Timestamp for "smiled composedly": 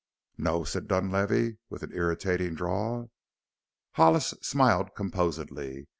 4.41-5.85